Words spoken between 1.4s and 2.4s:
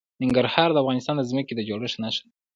د جوړښت نښه ده.